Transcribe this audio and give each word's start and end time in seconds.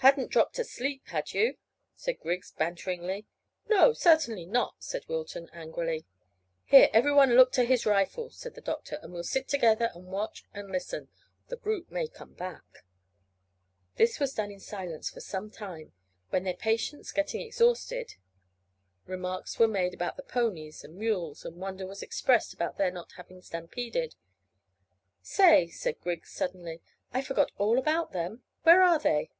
"Hadn't 0.00 0.30
dropped 0.30 0.58
asleep, 0.58 1.02
had 1.08 1.34
you?" 1.34 1.58
said 1.94 2.20
Griggs 2.20 2.52
banteringly. 2.52 3.26
"No, 3.68 3.92
certainly 3.92 4.46
not," 4.46 4.76
said 4.78 5.06
Wilton, 5.08 5.50
angrily. 5.52 6.06
"Here, 6.64 6.88
every 6.94 7.12
one 7.12 7.34
look 7.34 7.52
to 7.52 7.64
his 7.64 7.84
rifle," 7.84 8.30
said 8.30 8.54
the 8.54 8.62
doctor, 8.62 8.98
"and 9.02 9.12
we'll 9.12 9.24
sit 9.24 9.46
together 9.46 9.90
and 9.94 10.06
watch 10.06 10.42
and 10.54 10.70
listen. 10.70 11.08
The 11.48 11.58
brute 11.58 11.90
may 11.92 12.08
come 12.08 12.32
back." 12.32 12.82
This 13.96 14.18
was 14.18 14.32
done 14.32 14.50
in 14.50 14.58
silence 14.58 15.10
for 15.10 15.20
some 15.20 15.50
time, 15.50 15.92
when 16.30 16.44
their 16.44 16.54
patience 16.56 17.12
getting 17.12 17.42
exhausted, 17.42 18.14
remarks 19.04 19.58
were 19.58 19.68
made 19.68 19.92
about 19.92 20.16
the 20.16 20.22
ponies 20.22 20.82
and 20.82 20.96
mules, 20.96 21.44
and 21.44 21.56
wonder 21.56 21.86
was 21.86 22.00
expressed 22.02 22.54
about 22.54 22.78
their 22.78 22.90
not 22.90 23.12
having 23.18 23.42
stampeded. 23.42 24.14
"Say," 25.20 25.68
said 25.68 26.00
Griggs 26.00 26.30
suddenly, 26.30 26.80
"I 27.12 27.20
forgot 27.20 27.52
all 27.58 27.78
about 27.78 28.12
them. 28.12 28.42
Where 28.62 28.82
are 28.82 28.98
they?" 28.98 29.30